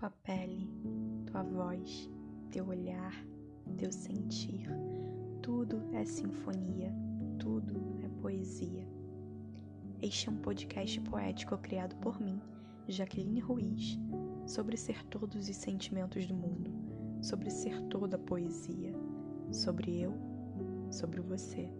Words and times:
tua 0.00 0.10
pele, 0.24 0.66
tua 1.26 1.42
voz, 1.42 2.10
teu 2.50 2.66
olhar, 2.68 3.14
teu 3.76 3.92
sentir. 3.92 4.66
Tudo 5.42 5.82
é 5.92 6.06
sinfonia, 6.06 6.90
tudo 7.38 8.00
é 8.02 8.08
poesia. 8.22 8.88
Este 10.00 10.30
é 10.30 10.32
um 10.32 10.38
podcast 10.38 10.98
poético 11.02 11.58
criado 11.58 11.94
por 11.96 12.18
mim, 12.18 12.40
Jaqueline 12.88 13.40
Ruiz, 13.40 13.98
sobre 14.46 14.78
ser 14.78 15.04
todos 15.04 15.46
os 15.46 15.56
sentimentos 15.56 16.26
do 16.26 16.34
mundo, 16.34 16.72
sobre 17.20 17.50
ser 17.50 17.78
toda 17.88 18.16
a 18.16 18.20
poesia, 18.20 18.94
sobre 19.52 20.00
eu, 20.00 20.14
sobre 20.90 21.20
você. 21.20 21.70